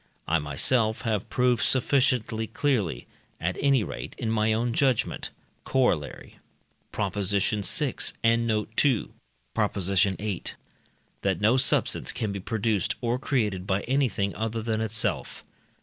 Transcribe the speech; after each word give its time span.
I 0.27 0.39
myself 0.39 1.01
have 1.01 1.29
proved 1.29 1.61
sufficiently 1.61 2.47
clearly, 2.47 3.05
at 3.39 3.55
any 3.61 3.83
rate 3.83 4.15
in 4.17 4.31
my 4.31 4.51
own 4.51 4.73
judgment 4.73 5.29
(Coroll. 5.63 6.31
Prop. 6.91 7.13
vi, 7.13 7.95
and 8.23 8.47
note 8.47 8.69
2, 8.77 9.13
Prop. 9.53 9.75
viii.), 9.75 10.43
that 11.21 11.39
no 11.39 11.55
substance 11.55 12.11
can 12.11 12.31
be 12.31 12.39
produced 12.39 12.95
or 12.99 13.19
created 13.19 13.67
by 13.67 13.81
anything 13.81 14.33
other 14.35 14.63
than 14.63 14.81
itself. 14.81 15.43